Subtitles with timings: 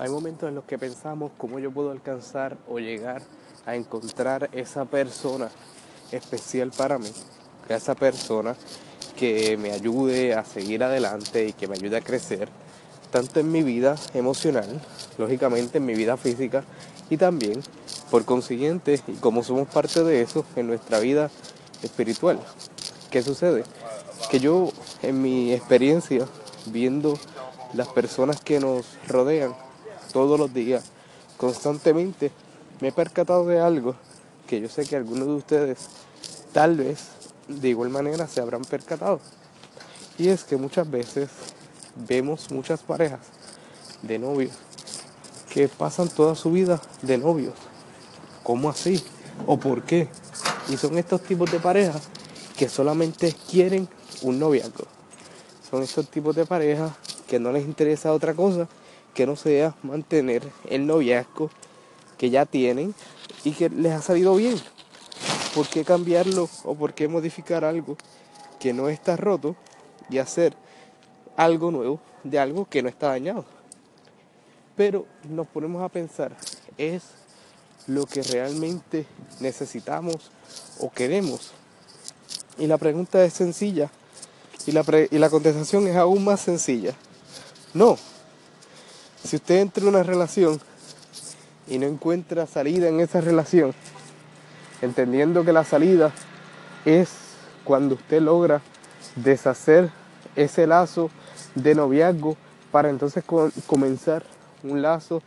[0.00, 3.20] Hay momentos en los que pensamos cómo yo puedo alcanzar o llegar
[3.66, 5.50] a encontrar esa persona
[6.10, 7.12] especial para mí,
[7.68, 8.56] esa persona
[9.14, 12.48] que me ayude a seguir adelante y que me ayude a crecer,
[13.10, 14.80] tanto en mi vida emocional,
[15.18, 16.64] lógicamente en mi vida física
[17.10, 17.60] y también,
[18.10, 21.30] por consiguiente, y como somos parte de eso, en nuestra vida
[21.82, 22.40] espiritual.
[23.10, 23.64] ¿Qué sucede?
[24.30, 24.72] Que yo,
[25.02, 26.24] en mi experiencia,
[26.64, 27.18] viendo
[27.74, 29.54] las personas que nos rodean
[30.12, 30.84] todos los días,
[31.36, 32.30] constantemente,
[32.80, 33.94] me he percatado de algo
[34.46, 35.78] que yo sé que algunos de ustedes
[36.52, 37.08] tal vez
[37.48, 39.20] de igual manera se habrán percatado.
[40.18, 41.28] Y es que muchas veces
[41.94, 43.20] vemos muchas parejas
[44.02, 44.52] de novios
[45.52, 47.54] que pasan toda su vida de novios.
[48.42, 49.02] ¿Cómo así?
[49.46, 50.08] ¿O por qué?
[50.68, 52.02] Y son estos tipos de parejas
[52.56, 53.88] que solamente quieren
[54.22, 54.84] un noviazgo.
[55.70, 56.92] Son estos tipos de parejas
[57.28, 58.68] que no les interesa otra cosa
[59.14, 61.50] que no sea mantener el noviazgo
[62.18, 62.94] que ya tienen
[63.44, 64.60] y que les ha salido bien.
[65.54, 67.96] ¿Por qué cambiarlo o por qué modificar algo
[68.58, 69.56] que no está roto
[70.08, 70.54] y hacer
[71.36, 73.44] algo nuevo de algo que no está dañado?
[74.76, 76.36] Pero nos ponemos a pensar,
[76.78, 77.02] ¿es
[77.86, 79.06] lo que realmente
[79.40, 80.30] necesitamos
[80.78, 81.52] o queremos?
[82.58, 83.90] Y la pregunta es sencilla
[84.66, 86.94] y la, y la contestación es aún más sencilla.
[87.74, 87.96] No.
[89.30, 90.60] Si usted entra en una relación
[91.68, 93.72] y no encuentra salida en esa relación,
[94.82, 96.10] entendiendo que la salida
[96.84, 97.10] es
[97.62, 98.60] cuando usted logra
[99.14, 99.88] deshacer
[100.34, 101.10] ese lazo
[101.54, 102.36] de noviazgo
[102.72, 103.22] para entonces
[103.68, 104.24] comenzar
[104.64, 105.22] un lazo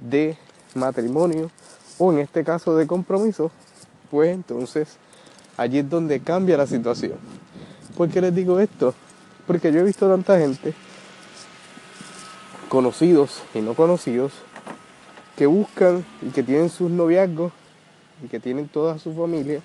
[0.00, 0.38] de
[0.74, 1.50] matrimonio
[1.98, 3.50] o en este caso de compromiso,
[4.10, 4.96] pues entonces
[5.58, 7.18] allí es donde cambia la situación.
[7.94, 8.94] ¿Por qué les digo esto?
[9.46, 10.72] Porque yo he visto tanta gente,
[12.74, 14.32] conocidos y no conocidos,
[15.36, 17.52] que buscan y que tienen sus noviazgos
[18.20, 19.60] y que tienen toda su familia,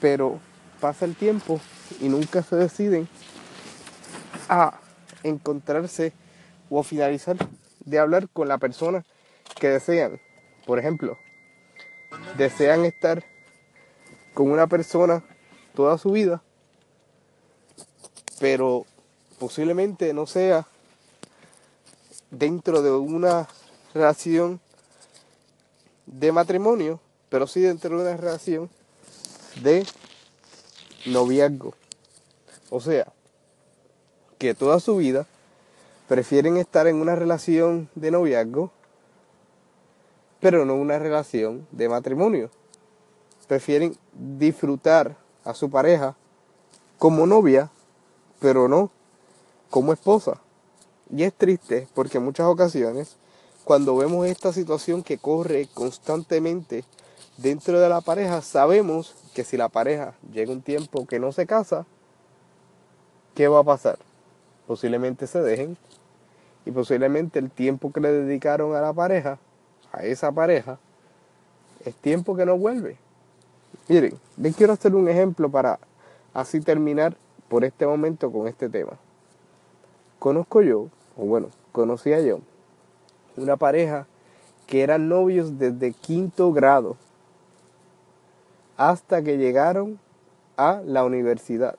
[0.00, 0.40] pero
[0.80, 1.60] pasa el tiempo
[2.00, 3.06] y nunca se deciden
[4.48, 4.80] a
[5.24, 6.14] encontrarse
[6.70, 7.36] o a finalizar
[7.80, 9.04] de hablar con la persona
[9.60, 10.18] que desean.
[10.64, 11.18] Por ejemplo,
[12.38, 13.22] desean estar
[14.32, 15.22] con una persona
[15.74, 16.42] toda su vida,
[18.40, 18.86] pero
[19.38, 20.66] posiblemente no sea
[22.30, 23.48] dentro de una
[23.94, 24.60] relación
[26.06, 28.70] de matrimonio, pero sí dentro de una relación
[29.62, 29.86] de
[31.06, 31.74] noviazgo.
[32.70, 33.12] O sea,
[34.38, 35.26] que toda su vida
[36.08, 38.70] prefieren estar en una relación de noviazgo,
[40.40, 42.50] pero no una relación de matrimonio.
[43.48, 46.16] Prefieren disfrutar a su pareja
[46.98, 47.70] como novia,
[48.40, 48.90] pero no
[49.70, 50.40] como esposa.
[51.10, 53.16] Y es triste porque en muchas ocasiones,
[53.64, 56.84] cuando vemos esta situación que corre constantemente
[57.36, 61.46] dentro de la pareja, sabemos que si la pareja llega un tiempo que no se
[61.46, 61.86] casa,
[63.34, 63.98] ¿qué va a pasar?
[64.66, 65.76] Posiblemente se dejen
[66.64, 69.38] y posiblemente el tiempo que le dedicaron a la pareja,
[69.92, 70.78] a esa pareja,
[71.84, 72.96] es tiempo que no vuelve.
[73.88, 75.78] Miren, les quiero hacer un ejemplo para
[76.34, 77.16] así terminar
[77.48, 78.98] por este momento con este tema.
[80.18, 82.40] Conozco yo, o bueno, conocía yo,
[83.36, 84.06] una pareja
[84.66, 86.96] que eran novios desde quinto grado
[88.76, 89.98] hasta que llegaron
[90.56, 91.76] a la universidad.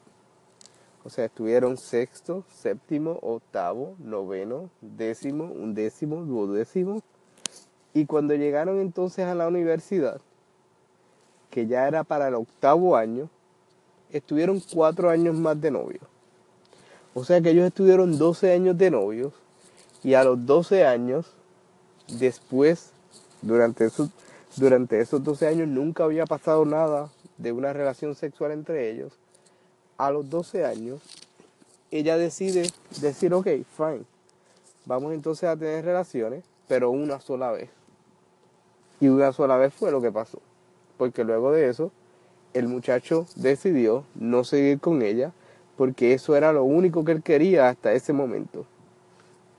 [1.04, 7.02] O sea, estuvieron sexto, séptimo, octavo, noveno, décimo, undécimo, duodécimo.
[7.94, 10.20] Y cuando llegaron entonces a la universidad,
[11.50, 13.30] que ya era para el octavo año,
[14.12, 16.04] estuvieron cuatro años más de novios.
[17.18, 19.34] O sea que ellos estuvieron 12 años de novios
[20.04, 21.26] y a los 12 años,
[22.20, 22.92] después,
[23.42, 24.12] durante esos,
[24.56, 29.14] durante esos 12 años nunca había pasado nada de una relación sexual entre ellos
[29.98, 31.02] a los 12 años,
[31.90, 32.70] ella decide
[33.02, 34.04] decir, ok, fine,
[34.86, 37.72] vamos entonces a tener relaciones, pero una sola vez.
[39.00, 40.38] Y una sola vez fue lo que pasó.
[41.00, 41.92] Porque luego de eso,
[42.54, 45.34] el muchacho decidió no seguir con ella,
[45.78, 48.66] porque eso era lo único que él quería hasta ese momento.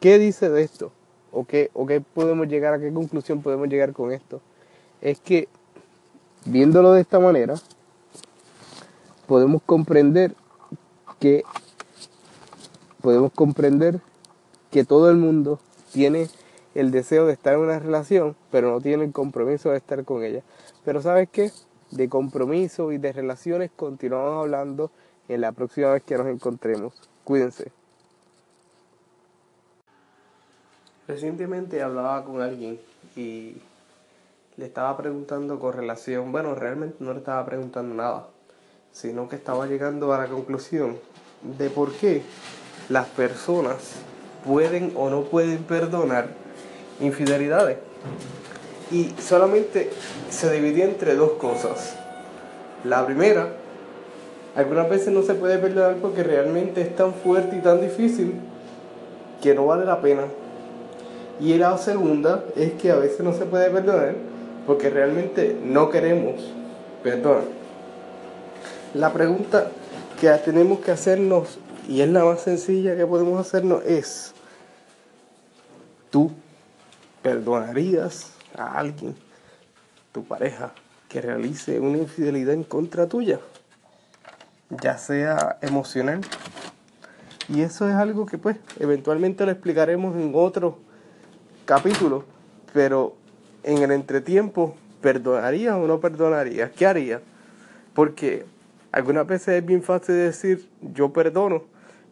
[0.00, 0.92] ¿Qué dice de esto?
[1.32, 4.40] ¿O qué, ¿O qué podemos llegar a qué conclusión podemos llegar con esto?
[5.00, 5.48] Es que,
[6.44, 7.54] viéndolo de esta manera,
[9.26, 10.34] podemos comprender
[11.20, 11.44] que
[13.00, 14.00] podemos comprender
[14.70, 15.60] que todo el mundo
[15.92, 16.28] tiene
[16.74, 20.24] el deseo de estar en una relación, pero no tiene el compromiso de estar con
[20.24, 20.42] ella.
[20.84, 21.52] Pero ¿sabes qué?
[21.90, 24.90] De compromiso y de relaciones continuamos hablando
[25.28, 26.94] en la próxima vez que nos encontremos.
[27.24, 27.70] Cuídense.
[31.06, 32.78] Recientemente hablaba con alguien
[33.16, 33.56] y
[34.56, 38.28] le estaba preguntando con relación, bueno, realmente no le estaba preguntando nada,
[38.92, 40.98] sino que estaba llegando a la conclusión
[41.42, 42.22] de por qué
[42.88, 43.92] las personas
[44.44, 46.28] pueden o no pueden perdonar
[47.00, 47.78] infidelidades.
[48.90, 49.90] Y solamente
[50.30, 51.96] se dividía entre dos cosas.
[52.84, 53.52] La primera,
[54.58, 58.34] algunas veces no se puede perdonar porque realmente es tan fuerte y tan difícil
[59.40, 60.24] que no vale la pena
[61.40, 64.16] y la segunda es que a veces no se puede perdonar
[64.66, 66.42] porque realmente no queremos
[67.04, 67.44] perdonar.
[68.94, 69.70] La pregunta
[70.20, 74.34] que tenemos que hacernos, y es la más sencilla que podemos hacernos, es,
[76.10, 76.32] ¿tú
[77.22, 79.14] perdonarías a alguien,
[80.10, 80.72] tu pareja,
[81.08, 83.38] que realice una infidelidad en contra tuya?
[84.70, 86.20] Ya sea emocional.
[87.48, 90.78] Y eso es algo que pues eventualmente lo explicaremos en otro
[91.64, 92.24] capítulo,
[92.74, 93.16] pero
[93.62, 96.70] en el entretiempo, ¿perdonaría o no perdonaría?
[96.72, 97.22] ¿Qué haría?
[97.94, 98.44] Porque
[98.92, 101.62] algunas veces es bien fácil decir yo perdono,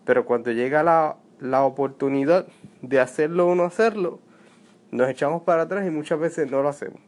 [0.07, 2.47] pero cuando llega la, la oportunidad
[2.81, 4.21] de hacerlo o no hacerlo,
[4.91, 7.01] nos echamos para atrás y muchas veces no lo hacemos.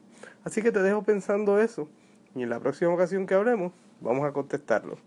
[0.45, 1.89] Así que te dejo pensando eso
[2.35, 4.99] y en la próxima ocasión que hablemos vamos a contestarlo.